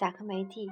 [0.00, 0.66] 贾克梅蒂，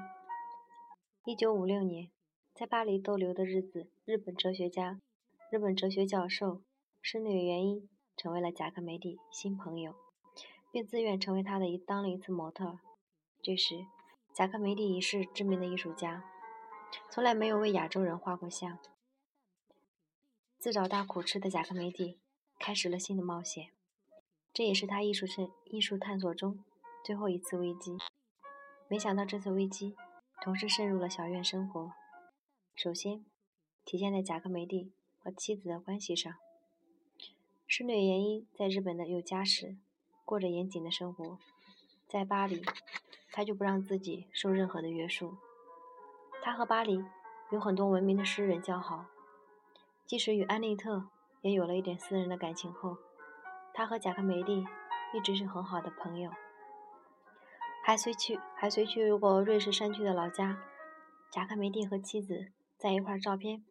[1.26, 2.10] 一九五六年，
[2.54, 5.02] 在巴黎逗留的日子，日本哲学家、
[5.50, 6.62] 日本哲学教授
[7.02, 7.86] 室内元一
[8.16, 9.94] 成为了贾克梅蒂新朋友，
[10.72, 12.78] 并自愿成为他的一当了一次模特。
[13.42, 13.84] 这时，
[14.34, 16.24] 贾克梅蒂已是知名的艺术家，
[17.10, 18.78] 从来没有为亚洲人画过像。
[20.58, 22.18] 自找大苦吃的贾克梅蒂
[22.58, 23.72] 开始了新的冒险，
[24.54, 26.64] 这也是他艺术生艺术探索中
[27.04, 27.98] 最后一次危机。
[28.90, 29.94] 没想到这次危机
[30.42, 31.92] 同时渗入了小院生活。
[32.74, 33.22] 首先，
[33.84, 36.32] 体现在贾克梅蒂和妻子的关系上。
[37.66, 39.76] 室内原因在日本的有家室，
[40.24, 41.38] 过着严谨的生活。
[42.08, 42.62] 在巴黎，
[43.30, 45.36] 他就不让自己受任何的约束。
[46.40, 47.04] 他和巴黎
[47.50, 49.04] 有很多闻名的诗人交好，
[50.06, 51.10] 即使与安利特
[51.42, 52.96] 也有了一点私人的感情后，
[53.74, 54.64] 他和贾克梅蒂
[55.12, 56.32] 一直是很好的朋友。
[57.88, 60.58] 还随去还随去过瑞士山区的老家，
[61.30, 63.64] 贾克梅蒂和妻子在一块照片，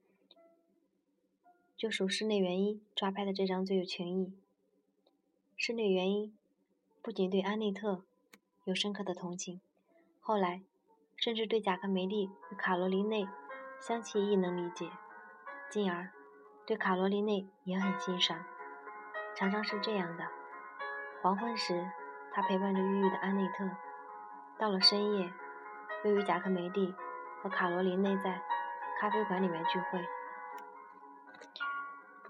[1.78, 4.34] 就属室内原因抓拍的这张最有情意。
[5.56, 6.36] 室内原因
[7.04, 8.06] 不仅对安内特
[8.64, 9.62] 有深刻的同情，
[10.20, 10.64] 后来
[11.16, 13.28] 甚至对贾克梅蒂与卡罗琳内
[13.80, 14.90] 相契亦能理解，
[15.70, 16.12] 进而
[16.66, 18.44] 对卡罗琳内也很欣赏。
[19.36, 20.24] 常常是这样的：
[21.22, 21.88] 黄昏时，
[22.34, 23.70] 他陪伴着郁郁的安内特。
[24.60, 25.32] 到了深夜，
[26.04, 26.94] 又与贾克梅蒂
[27.42, 28.42] 和卡罗琳内在
[29.00, 30.04] 咖啡馆里面聚会。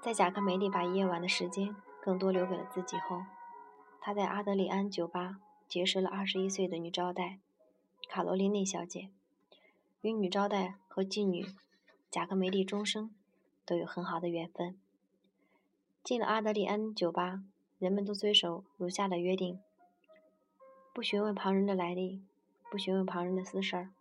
[0.02, 3.24] 在贾克梅蒂把夜晚的时间更多留给了自己后，
[4.02, 7.40] 他在阿德里安酒吧结识了二十一岁的女招待
[8.10, 9.10] 卡罗琳内小姐。
[10.02, 11.46] 与女招待和妓女
[12.12, 13.14] 贾克梅蒂终生
[13.66, 14.80] 都有很好的缘分。
[16.04, 17.42] 进了阿德里安酒吧，
[17.80, 19.60] 人们都遵守如下的约定。
[20.98, 22.24] 不询问旁人的来历，
[22.72, 23.92] 不询问旁人的私事儿。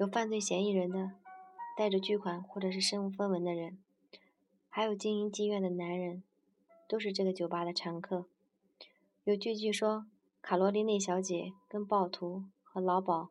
[0.00, 1.10] 有犯罪嫌疑人的，
[1.76, 3.76] 带着巨款或者是身无分文的人，
[4.70, 6.22] 还有经营妓院的男人，
[6.88, 8.24] 都是这个酒吧的常客。
[9.24, 10.06] 有据据说，
[10.40, 13.28] 卡罗琳内小姐跟暴徒和老鸨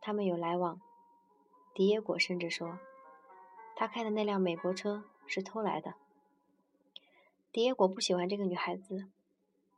[0.00, 0.80] 他们有来往。
[1.72, 2.80] 迪耶果甚至说，
[3.76, 5.94] 他开的那辆美国车是偷来的。
[7.52, 9.06] 迪耶果不喜欢这个女孩子，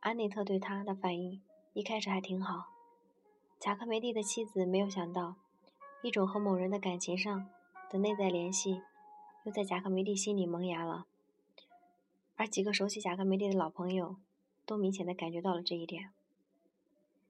[0.01, 1.43] 安内特对他的反应。
[1.75, 2.69] 一开始还挺好，
[3.59, 5.35] 贾克梅蒂的妻子没有想到，
[6.03, 7.49] 一种和某人的感情上
[7.91, 8.81] 的内在联系，
[9.43, 11.07] 又在贾克梅蒂心里萌芽了。
[12.37, 14.15] 而几个熟悉贾克梅蒂的老朋友，
[14.65, 16.13] 都明显的感觉到了这一点。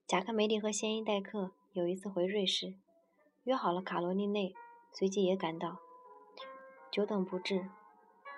[0.06, 2.75] 贾克梅蒂和先因戴克有一次回瑞士，
[3.44, 4.55] 约好了卡罗琳内，
[4.93, 5.78] 随即也赶到。
[6.91, 7.71] 久等不至，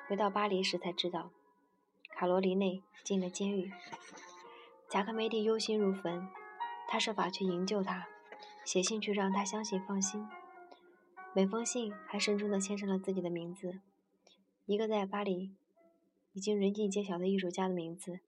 [0.09, 1.31] 回到巴黎时才知道，
[2.11, 3.73] 卡罗琳内进了监狱。
[4.89, 6.29] 贾克梅蒂忧心如焚，
[6.87, 8.07] 他设法去营救他，
[8.65, 10.29] 写信去让他相信放心。
[11.35, 13.81] 每封信还慎重地签上了自己的名字，
[14.65, 15.53] 一个在巴黎
[16.33, 18.21] 已经人尽皆晓的艺术家的名字。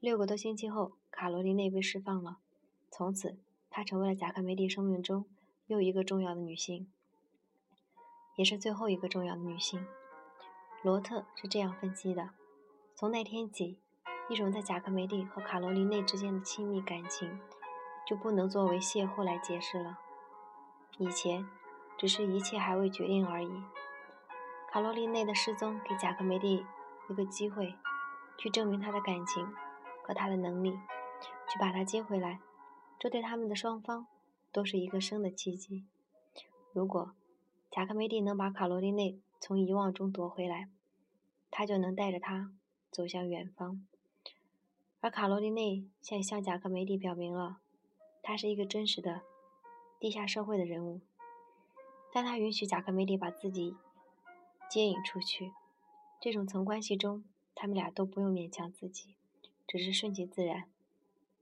[0.00, 2.38] 六个多星期后，卡罗琳内被释放了，
[2.90, 3.38] 从此
[3.70, 5.24] 她成为了贾克梅蒂生命中
[5.68, 6.90] 又一个重要的女性，
[8.34, 9.86] 也是最后一个重要的女性。
[10.82, 12.30] 罗特是这样分析的：
[12.96, 13.78] 从那天起。
[14.30, 17.40] 一种在贾克梅蒂和卡罗琳内之间的亲密感情，
[18.06, 19.98] 就不能作为邂逅来解释了。
[20.98, 21.44] 以前，
[21.98, 23.50] 只是一切还未决定而已。
[24.70, 26.64] 卡罗琳内的失踪给贾克梅蒂
[27.08, 27.74] 一个机会，
[28.38, 29.52] 去证明他的感情
[30.04, 30.70] 和他的能力，
[31.48, 32.38] 去把他接回来。
[33.00, 34.06] 这对他们的双方
[34.52, 35.88] 都是一个生的契机。
[36.72, 37.16] 如果
[37.68, 40.68] 贾克梅蒂能把卡罗琳内从遗忘中夺回来，
[41.50, 42.52] 他就能带着她
[42.92, 43.84] 走向远方。
[45.02, 47.60] 而卡罗琳内向向贾克梅蒂表明了，
[48.22, 49.22] 他是一个真实的
[49.98, 51.00] 地下社会的人物，
[52.12, 53.76] 但他允许贾克梅蒂把自己
[54.68, 55.52] 接引出去。
[56.20, 57.24] 这种层关系中，
[57.54, 59.14] 他们俩都不用勉强自己，
[59.66, 60.68] 只是顺其自然，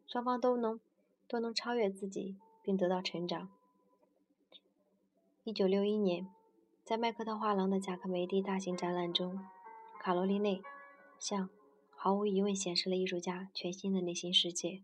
[0.07, 0.79] 双方都能
[1.27, 3.51] 都能超越自己，并得到成长。
[5.43, 6.29] 一九六一年，
[6.85, 9.45] 在麦克特画廊的贾克梅蒂大型展览中，
[9.99, 10.63] 卡罗琳内
[11.19, 11.51] 向。
[12.01, 14.83] 毫无疑问显示了艺术家全新的内心世界，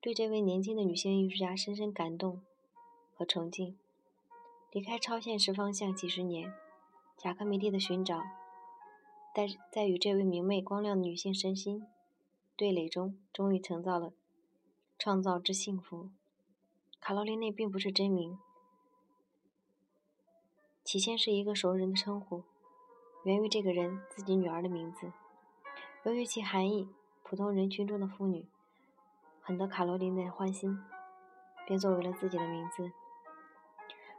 [0.00, 2.40] 对这位年轻的女性艺术家深深感动
[3.12, 3.76] 和崇敬。
[4.70, 6.54] 离开超现实方向几十年，
[7.18, 8.22] 贾克梅蒂的寻找，
[9.34, 11.84] 在在与这位明媚光亮的女性身心
[12.54, 14.12] 对垒中，终于创造了
[14.96, 16.10] 创造之幸福。
[17.00, 18.38] 卡罗琳内并不是真名，
[20.84, 22.44] 起先是一个熟人的称呼，
[23.24, 25.12] 源于这个人自己女儿的名字。
[26.04, 26.88] 由于其含义，
[27.22, 28.46] 普通人群中的妇女
[29.40, 30.82] 很得卡罗琳的欢心。
[31.64, 32.90] 便作为了自己的名字。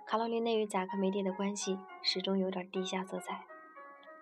[0.05, 3.45] 卡罗琳娜与贾克梅蒂的关系始终有点地下色彩，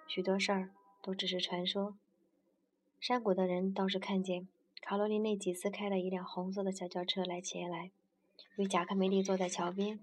[0.08, 0.72] 许多事儿
[1.04, 1.96] 都只是传说。
[3.00, 4.48] 山谷的人倒是看见
[4.82, 7.92] 卡罗琳娜几次开了一辆红色的小轿车来前来，
[8.56, 10.00] 与贾克梅蒂坐在桥边，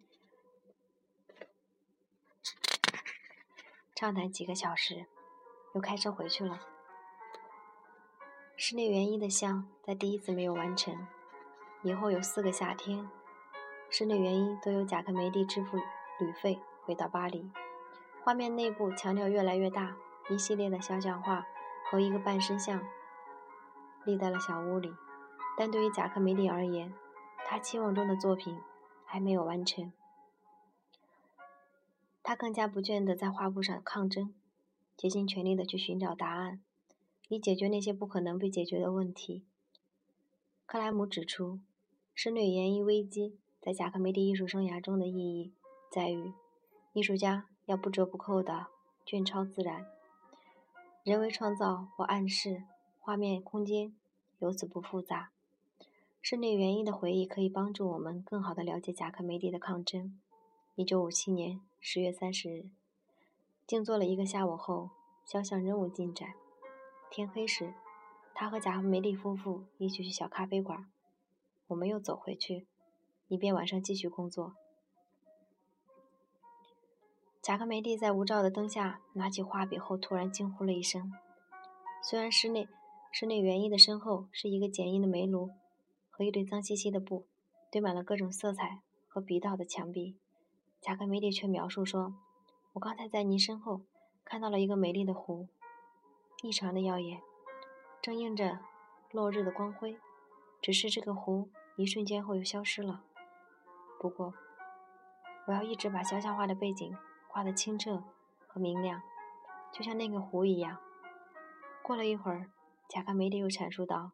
[3.95, 5.07] 畅谈几个小时，
[5.75, 6.61] 又开车回去了。
[8.61, 10.93] 室内园艺的像在第一次没有完成，
[11.85, 13.09] 以后有四个夏天，
[13.89, 15.77] 室内园艺都由贾克梅蒂支付
[16.19, 17.53] 旅费，回到巴黎。
[18.25, 19.97] 画面内部强调越来越大，
[20.29, 21.47] 一系列的肖像画
[21.89, 22.83] 和一个半身像
[24.05, 24.93] 立在了小屋里。
[25.57, 26.93] 但对于贾克梅蒂而言，
[27.47, 28.61] 他期望中的作品
[29.05, 29.93] 还没有完成，
[32.25, 34.35] 他更加不倦地在画布上抗争，
[34.97, 36.61] 竭尽全力地去寻找答案。
[37.29, 39.45] 以解决那些不可能被解决的问题。
[40.67, 41.61] 克莱姆指出，
[42.15, 45.53] 室内园艺危机在贾克梅蒂艺术生涯中的意义
[45.91, 46.33] 在于，
[46.93, 48.67] 艺术家要不折不扣地
[49.07, 49.87] 卷超自然，
[51.05, 52.65] 人为创造或暗示
[52.99, 53.95] 画面空间
[54.39, 55.31] 由此不复杂。
[56.21, 60.19] 室内园艺的回忆可以帮助我们更好地了解贾克梅蒂的抗争。
[60.75, 62.71] 一九五七年十月三十日，
[63.67, 64.91] 静坐了一个下午后，
[65.25, 66.35] 肖像仍无进展。
[67.11, 67.75] 天黑时，
[68.35, 70.91] 他和贾克梅利夫妇一起去小咖啡馆。
[71.69, 72.67] 我们又走回去，
[73.29, 74.55] 以便晚上继续工作。
[77.43, 81.13] 贾克梅蒂在无照的灯下拿起画笔后，突然惊呼了一声。
[82.03, 82.69] 虽然室内
[83.11, 85.51] 室内园艺的身后是一个简易的煤炉
[86.11, 87.27] 和一堆脏兮兮的布，
[87.71, 90.17] 堆满了各种色彩和笔道的墙壁，
[90.81, 92.15] 贾克梅蒂却描述说
[92.75, 93.81] ：“我刚才在您身后
[94.25, 95.49] 看到了一个美丽的湖。”
[96.41, 97.21] 异常的耀眼，
[98.01, 98.61] 正映着
[99.11, 99.99] 落日的光辉。
[100.63, 103.03] 只是这个湖一瞬间后又消失了。
[103.99, 104.35] 不过，
[105.47, 106.97] 我要一直把肖像画的背景
[107.29, 108.05] 画得清澈
[108.47, 109.03] 和明亮，
[109.73, 110.79] 就像那个湖一样。
[111.83, 112.51] 过了一会儿，
[112.89, 114.13] 贾克梅蒂又阐述道：“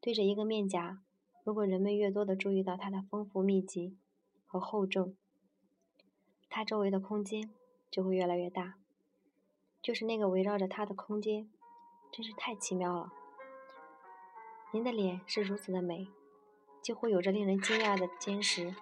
[0.00, 1.00] 对着一个面颊，
[1.42, 3.96] 如果人们越多地注意到它的丰富密集
[4.46, 5.16] 和厚重，
[6.48, 7.50] 它周围的空间
[7.90, 8.74] 就会越来越大。”
[9.82, 11.50] 就是那个围绕着他的空间，
[12.12, 13.12] 真是太奇妙了。
[14.70, 16.08] 您的脸是如此的美，
[16.80, 18.74] 几乎有着令人惊讶的坚实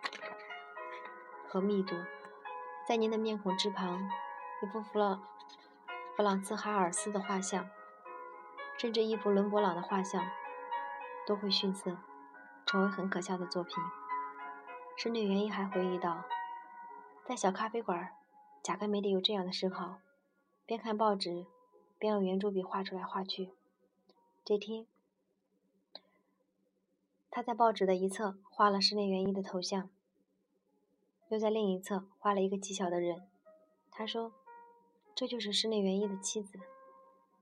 [1.49, 1.97] 和密度。
[2.87, 4.11] 在您的面孔之旁，
[4.62, 5.26] 一幅弗朗
[6.17, 7.70] 弗朗茨哈尔斯的画像，
[8.76, 10.23] 甚至一幅伦勃朗的画像，
[11.26, 11.96] 都会逊色，
[12.67, 13.82] 成为很可笑的作品。
[14.96, 16.25] 室内园艺还回忆道，
[17.25, 18.12] 在小咖啡馆，
[18.62, 19.96] 贾克梅蒂有这样的嗜好。
[20.70, 21.46] 边看报纸，
[21.99, 23.50] 边用圆珠笔画出来画去。
[24.44, 24.87] 这天，
[27.28, 29.90] 他在报纸的一侧画了室内园艺的头像，
[31.28, 33.26] 又在另一侧画了一个极小的人。
[33.90, 34.32] 他说
[35.12, 36.61] ：“这就是室内园艺的妻子。”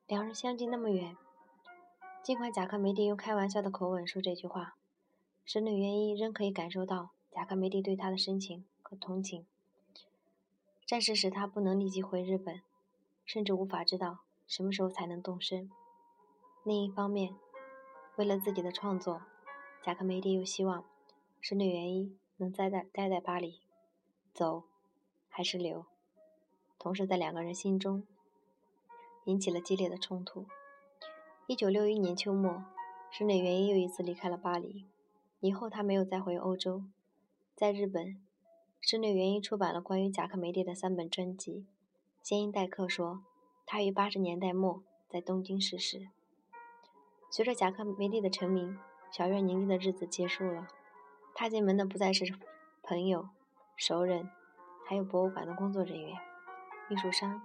[0.08, 1.14] 两人相距那么远，
[2.22, 4.78] 尽管贾克梅蒂用开玩笑的口吻说这句话，
[5.44, 9.44] 室内园艺仍可以感受到贾克梅蒂对他的深情和同情。
[10.86, 12.62] 战事使他不能立即回日本。
[13.28, 15.70] 甚至无法知道什么时候才能动身。
[16.64, 17.36] 另一方面，
[18.16, 19.20] 为了自己的创作，
[19.82, 20.82] 贾克梅蒂又希望
[21.38, 23.60] 室内园艺能待在待在巴黎，
[24.32, 24.62] 走
[25.28, 25.84] 还是留？
[26.78, 28.02] 同时，在两个人心中
[29.26, 30.46] 引起了激烈的冲突。
[31.46, 32.64] 一九六一年秋末，
[33.10, 34.86] 室内园艺又一次离开了巴黎，
[35.40, 36.82] 以后他没有再回欧洲。
[37.54, 38.18] 在日本，
[38.80, 41.66] 室内园艺出版了关于贾克梅蒂的三本专辑。
[42.22, 43.22] 先音代克说，
[43.64, 46.08] 他于八十年代末在东京逝世。
[47.30, 48.78] 随着贾克梅蒂的成名，
[49.10, 50.68] 小院宁静的日子结束了。
[51.34, 52.24] 踏进门的不再是
[52.82, 53.28] 朋友、
[53.76, 54.28] 熟人，
[54.86, 56.16] 还有博物馆的工作人员、
[56.90, 57.40] 艺术商、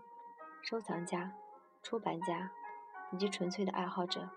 [0.61, 1.35] 收藏家、
[1.83, 2.51] 出版家
[3.11, 4.29] 以及纯粹的爱好者。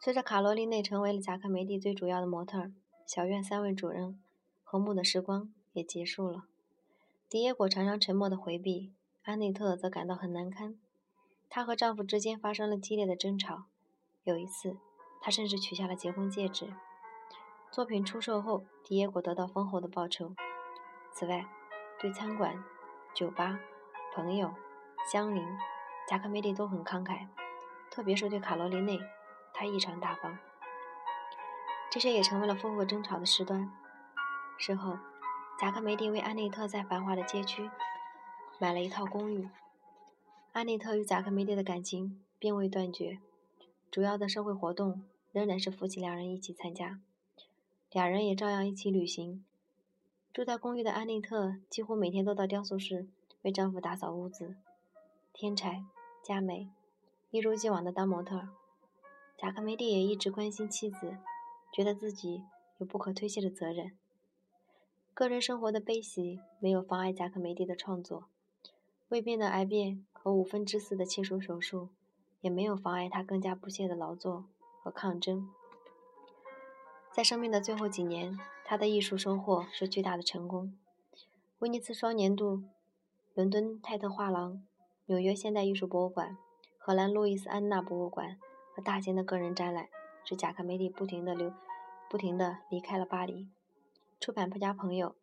[0.00, 2.72] 随着卡罗琳内成为了贾克梅蒂最主要的模特，
[3.06, 4.20] 小院三位主人
[4.64, 6.44] 和睦的时光也结束了。
[7.30, 8.94] 迪耶果常常沉默地回避。
[9.22, 10.78] 安内特则感到很难堪，
[11.50, 13.64] 她和丈夫之间发生了激烈的争吵。
[14.24, 14.78] 有一次，
[15.20, 16.72] 她甚至取下了结婚戒指。
[17.70, 20.34] 作品出售后，迪耶果得到丰厚的报酬。
[21.12, 21.46] 此外，
[22.00, 22.64] 对餐馆、
[23.14, 23.60] 酒吧、
[24.14, 24.54] 朋友、
[25.12, 25.46] 乡邻，
[26.08, 27.26] 贾克梅利都很慷慨，
[27.90, 28.98] 特别是对卡罗琳内，
[29.52, 30.38] 他异常大方。
[31.90, 33.70] 这些也成为了夫妇争吵的事端。
[34.56, 34.96] 事后，
[35.60, 37.68] 贾克梅蒂为安内特在繁华的街区。
[38.60, 39.48] 买了一套公寓。
[40.52, 43.18] 安妮特与贾克梅蒂的感情并未断绝，
[43.90, 47.00] 主要的社会活动仍然是夫妻两人一起参加。
[47.90, 49.44] 俩人也照样一起旅行。
[50.32, 53.08] 住在公寓的安利特几乎每天都到雕塑室
[53.42, 54.54] 为丈夫打扫屋子、
[55.32, 55.84] 添柴、
[56.22, 56.68] 加煤，
[57.30, 58.48] 一如既往的当模特。
[59.36, 61.18] 贾克梅蒂也一直关心妻子，
[61.72, 62.44] 觉得自己
[62.78, 63.98] 有不可推卸的责任。
[65.18, 68.28] 个人生活的悲喜没有妨碍贾克梅蒂的创作，
[69.08, 71.88] 胃病的癌变和五分之四的切除手术
[72.40, 74.44] 也没有妨碍他更加不懈的劳作
[74.80, 75.50] 和抗争。
[77.12, 80.78] 在生命的最后几年，他的艺术收获是巨大的成功。
[81.58, 82.62] 威尼斯双年度、
[83.34, 84.62] 伦敦泰特画廊、
[85.06, 86.38] 纽约现代艺术博物馆、
[86.78, 88.38] 荷兰路易斯安那博物馆
[88.72, 89.88] 和大型的个人展览，
[90.22, 91.52] 使贾克梅蒂不停地留、
[92.08, 93.48] 不停地离开了巴黎。
[94.20, 95.14] 出版家朋友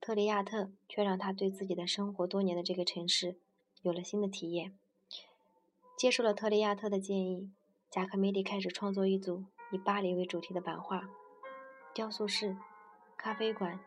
[0.00, 3.36] 特里亚特却让他对自己的生活多年的这个城市
[3.82, 4.76] 有了新的体验。
[5.96, 7.52] 接受了特里亚特的建议，
[7.90, 11.08] 贾克梅蒂开始创作一组以巴黎为主题的版画。
[11.94, 12.56] 雕塑室、
[13.16, 13.78] 咖啡馆、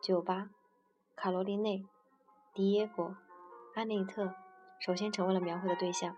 [0.00, 0.50] 酒吧，
[1.16, 1.84] 卡罗琳内、
[2.54, 3.16] 迪耶果、
[3.74, 4.34] 安内特
[4.80, 6.16] 首先成为了描绘的对象。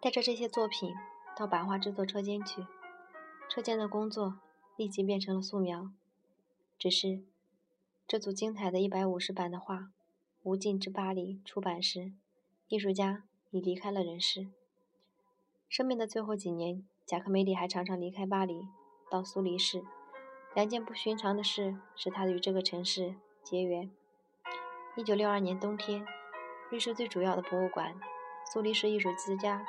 [0.00, 0.94] 带着这些作品
[1.36, 2.64] 到版画制作车间去，
[3.50, 4.38] 车间的工作
[4.76, 5.90] 立即变成了素描。
[6.78, 7.22] 只是
[8.06, 9.76] 这组精彩的一百五十版的画
[10.42, 12.12] 《无尽之巴黎》出版时，
[12.68, 14.48] 艺术家已离开了人世。
[15.68, 18.68] 生命的最后几年，贾克梅蒂还常常离开巴黎。
[19.10, 19.84] 到苏黎世，
[20.54, 23.90] 两件不寻常的事使他与这个城市结缘。
[24.96, 26.04] 一九六二年冬天，
[26.70, 27.98] 瑞士最主要的博物馆——
[28.52, 29.64] 苏黎世艺术之家，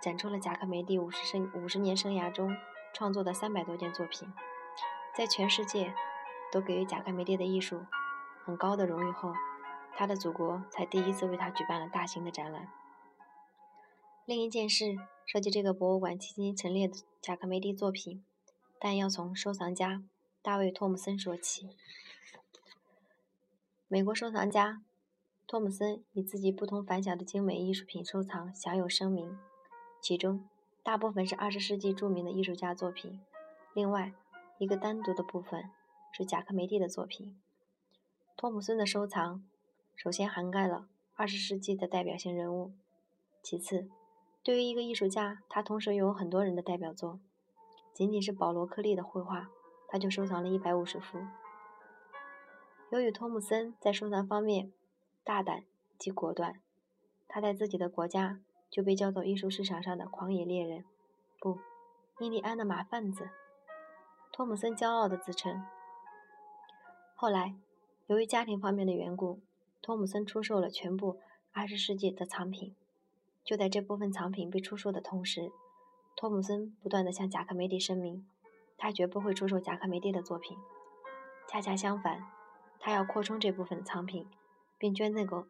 [0.00, 2.56] 展出了贾克梅蒂五十生五十年生涯中
[2.92, 4.32] 创作的三百多件作品。
[5.14, 5.94] 在全世界
[6.52, 7.86] 都给予贾克梅蒂的艺术
[8.44, 9.32] 很高的荣誉后，
[9.96, 12.68] 他的祖国才第一次为他举办了大型的展览。
[14.26, 14.94] 另一件事
[15.26, 18.22] 涉及这个博物馆迄今陈列的贾克梅蒂作品。
[18.84, 20.02] 但要从收藏家
[20.42, 21.68] 大卫·托姆森说起。
[23.86, 24.82] 美国收藏家
[25.46, 29.38] 托姆森以自己不同凡响的精美艺术品收藏享有声名，
[30.00, 30.48] 其中
[30.82, 33.20] 大部分是二十世纪著名的艺术家作品。
[33.72, 34.12] 另外
[34.58, 35.70] 一个单独的部分
[36.12, 37.36] 是贾克梅蒂的作品。
[38.36, 39.42] 托姆森的收藏
[39.96, 42.72] 首先涵盖了二十世纪的代表性人物，
[43.42, 43.88] 其次，
[44.42, 47.18] 对于一个艺术家，他同时拥有很多人的代表作。
[47.94, 49.48] 仅仅是保罗·克利的绘画，
[49.88, 51.18] 他就收藏了一百五十幅。
[52.90, 54.72] 由于托姆森在收藏方面
[55.24, 55.64] 大胆
[55.98, 56.60] 及果断，
[57.28, 58.40] 他在自己的国家
[58.70, 60.84] 就被叫做艺术市场上的狂野猎人，
[61.38, 61.58] 不，
[62.20, 63.30] 印第安的马贩子。
[64.32, 65.62] 托姆森骄傲地自称。
[67.22, 67.54] 后来，
[68.08, 69.40] 由于家庭方面的缘故，
[69.80, 71.20] 托姆森出售了全部
[71.52, 72.74] 二十世纪的藏品。
[73.44, 75.52] 就在这部分藏品被出售的同时，
[76.16, 78.26] 托姆森不断地向贾克梅蒂声明，
[78.76, 80.58] 他绝不会出售贾克梅蒂的作品。
[81.46, 82.26] 恰恰相反，
[82.80, 84.26] 他要扩充这部分藏品，
[84.76, 85.46] 并捐赠给，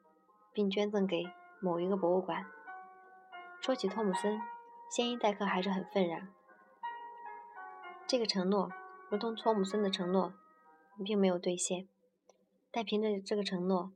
[0.52, 1.24] 并捐赠给
[1.62, 2.44] 某一个博物馆。
[3.62, 4.38] 说起托姆森，
[4.90, 6.28] 先一代客还是很愤然。
[8.06, 8.70] 这个承诺，
[9.08, 10.34] 如同托姆森的承诺，
[11.04, 11.86] 并没有兑现。
[12.70, 13.92] 但凭着这个承诺，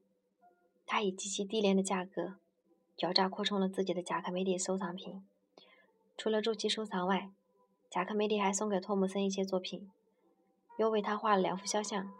[0.86, 2.36] 他以极其低廉的价格，
[2.96, 5.26] 狡诈扩充了自己的贾克梅蒂收藏品。
[6.16, 7.30] 除了助其收藏外，
[7.90, 9.90] 贾克梅蒂还送给托姆森一些作品，
[10.76, 12.12] 又为他画了两幅肖像。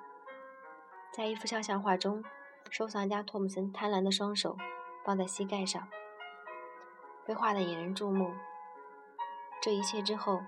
[1.13, 2.25] 在一幅肖像画中，
[2.71, 4.57] 收藏家托姆森贪婪的双手
[5.05, 5.89] 放在膝盖上，
[7.27, 8.33] 被画得引人注目。
[9.63, 10.43] 这一切之后，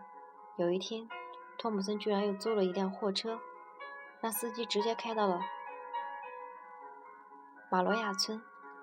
[0.56, 1.08] 有一天，
[1.56, 3.40] 托姆森居然又租了一辆货车，
[4.20, 5.40] 让司机直接开到了
[7.70, 8.42] 马罗亚村，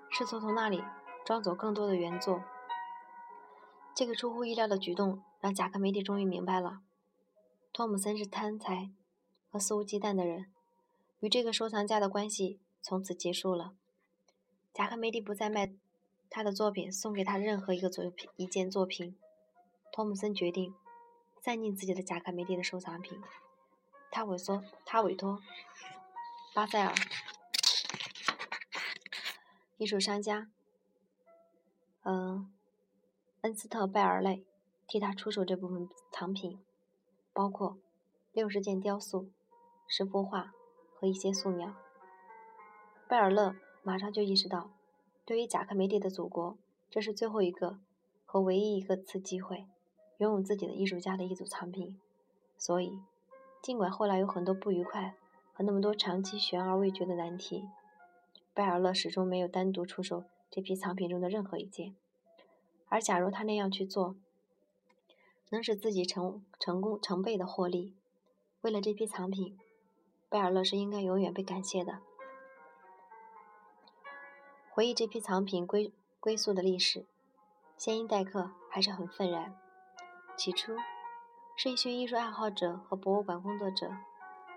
[0.09, 0.83] 试图从那里
[1.25, 2.43] 装走更多的原作。
[3.93, 6.81] 这个出乎意料的举动让贾克梅蒂终于明白了，
[7.73, 8.91] 托姆森是贪财
[9.49, 10.51] 和肆无忌惮的人，
[11.19, 13.73] 与这个收藏家的关系从此结束了。
[14.73, 15.73] 贾克梅蒂不再卖
[16.29, 19.17] 他的作品送给他任何一个作品一件作品，
[19.91, 20.75] 托姆森决定
[21.41, 23.21] 散尽自己的贾克梅蒂的收藏品。
[24.15, 25.41] 他委托他委托
[26.53, 26.95] 巴塞尔
[29.75, 30.47] 艺术商家，
[32.03, 32.49] 嗯。
[33.41, 34.45] 恩斯特·贝尔类
[34.87, 36.59] 替他出售这部分藏品，
[37.33, 37.77] 包括
[38.31, 39.29] 六十件雕塑、
[39.85, 40.53] 十幅画
[40.95, 41.75] 和一些素描。
[43.09, 44.71] 贝尔勒马上就意识到，
[45.25, 46.57] 对于贾克梅蒂的祖国，
[46.89, 47.79] 这是最后一个
[48.25, 49.67] 和唯一一个次机会，
[50.19, 51.99] 拥有自己的艺术家的一组藏品。
[52.57, 53.01] 所以，
[53.65, 55.15] 尽管后来有很多不愉快
[55.51, 57.67] 和那么多长期悬而未决的难题，
[58.53, 61.95] 贝尔勒始终没有单独出售这批藏品中的任何一件。
[62.89, 64.15] 而假如他那样去做，
[65.49, 67.95] 能使自己成成功成倍的获利，
[68.61, 69.57] 为了这批藏品，
[70.29, 72.01] 贝尔勒是应该永远被感谢的。
[74.69, 77.07] 回忆这批藏品归归宿的历史，
[77.75, 79.57] 先因代客还是很愤然。
[80.37, 80.75] 起初，
[81.57, 83.89] 是一群艺术爱好者和博物馆工作者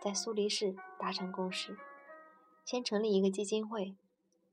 [0.01, 1.79] 在苏黎世达成共识，
[2.65, 3.95] 先成立一个基金会，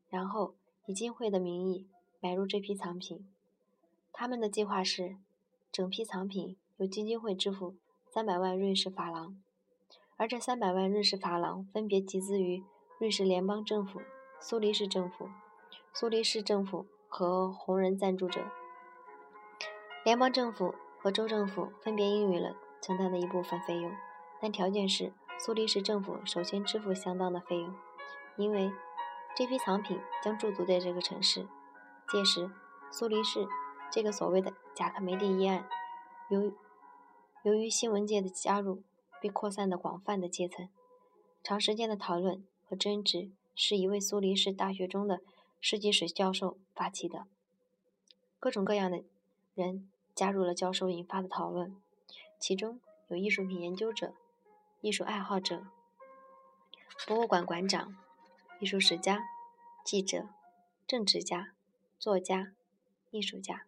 [0.10, 0.54] 然后
[0.86, 1.88] 以金会的名义
[2.20, 3.28] 买入这批藏品。
[4.14, 5.18] 他们的计划是，
[5.72, 7.76] 整批藏品由基金会支付
[8.12, 9.42] 三百万瑞士法郎，
[10.16, 12.64] 而这三百万瑞士法郎分别集资于
[13.00, 14.00] 瑞士联邦政府、
[14.40, 15.30] 苏黎世政府、
[15.92, 18.46] 苏黎世政府和红人赞助者。
[20.04, 20.76] 联邦政府。
[21.06, 23.96] 和州政府分别应允了承担的一部分费用，
[24.42, 27.76] 但条件是苏黎世政府首先支付相当的费用，
[28.38, 28.72] 因为
[29.36, 31.48] 这批藏品将驻足在这个城市。
[32.10, 32.50] 届时，
[32.92, 33.48] 苏黎世
[33.92, 35.70] 这个所谓的贾克梅蒂一案，
[36.30, 36.52] 由
[37.44, 38.82] 由于新闻界的加入，
[39.22, 40.68] 被扩散的广泛的阶层。
[41.44, 45.22] 长时间的讨论和争执是一位苏黎世大学中的
[45.62, 47.28] 世纪史教授发起的，
[48.40, 49.04] 各种各样的
[49.54, 49.88] 人。
[50.16, 51.76] 加入了教授引发的讨论，
[52.40, 52.80] 其中
[53.10, 54.14] 有艺术品研究者、
[54.80, 55.68] 艺术爱好者、
[57.06, 57.98] 博物馆馆长、
[58.62, 59.26] 艺术史家、
[59.84, 60.30] 记者、
[60.88, 61.52] 政治家、
[62.00, 62.54] 作家、
[63.12, 63.66] 艺术家，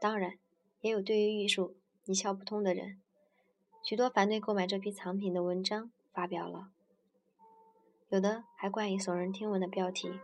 [0.00, 0.38] 当然
[0.80, 1.74] 也有对于艺术
[2.04, 3.02] 一窍不通的人。
[3.82, 6.68] 许多反对购买这批藏品的文章发表了，
[8.10, 10.20] 有的还冠以耸人听闻的标题，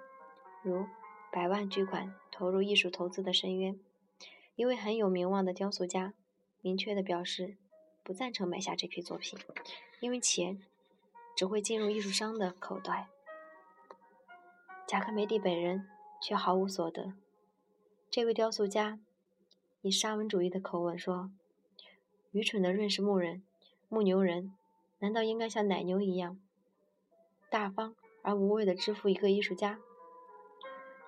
[0.62, 0.87] 如
[1.33, 3.77] “百万巨款投入艺术投资的深渊”。
[4.59, 6.15] 一位很有名望的雕塑家
[6.62, 7.57] 明确地表示，
[8.03, 9.38] 不赞成买下这批作品，
[10.00, 10.61] 因为钱
[11.37, 13.07] 只会进入艺术商的口袋。
[14.85, 15.88] 贾克梅蒂本人
[16.21, 17.12] 却毫无所得。
[18.11, 18.99] 这位雕塑家
[19.81, 21.31] 以沙文主义的口吻说
[22.33, 23.44] ：“愚蠢的瑞士牧人、
[23.88, 24.53] 牧牛人，
[24.99, 26.37] 难道应该像奶牛一样，
[27.49, 29.79] 大方而无畏地支付一个艺术家，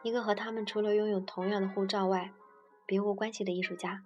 [0.04, 2.32] 一个和他们除了拥有同样的护照外？”
[2.90, 4.02] 别无关系的艺术家，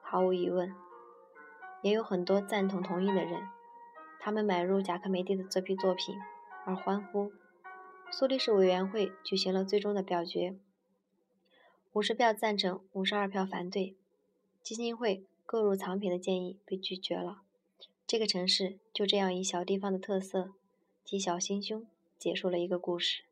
[0.00, 0.74] 毫无疑问，
[1.82, 3.46] 也有很多赞同同意的人。
[4.18, 6.18] 他们买入贾克梅蒂的这批作品
[6.64, 7.30] 而欢呼。
[8.10, 10.56] 苏黎世委员会举行了最终的表决，
[11.92, 13.94] 五十票赞成，五十二票反对。
[14.62, 17.42] 基金会购入藏品的建议被拒绝了。
[18.06, 20.54] 这个城市就这样以小地方的特色
[21.04, 23.24] 及小心胸结束了一个故事。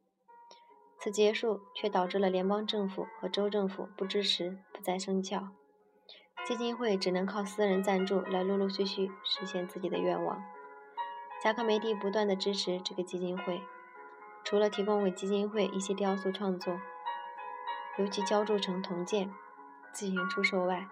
[1.03, 5.49] 此结束却导致了联邦政府和州政府不支持，不再生效。
[6.47, 10.41] 基金会只能靠私人赞助来陆陆续续实现自己的愿望。
[11.43, 13.61] 贾克梅蒂不断地支持这个基金会，
[14.45, 16.81] 除了提供给基金会一些雕塑创作，
[17.99, 19.35] 尤其浇铸成铜件
[19.93, 20.87] 进行出售外，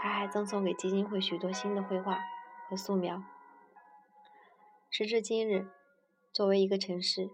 [0.00, 2.20] 他还赠送给基金会许多新的绘画
[2.68, 3.20] 和素描。
[4.90, 5.66] 时至今日，
[6.32, 7.30] 作为一个城市，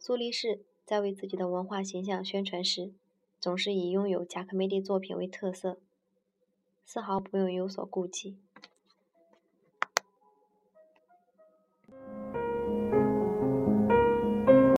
[0.00, 0.64] 苏黎世。
[0.86, 2.92] 在为自己的文化形象宣传时，
[3.40, 5.80] 总是以拥有贾克梅蒂作品为特色，
[6.84, 8.38] 丝毫不用有所顾忌。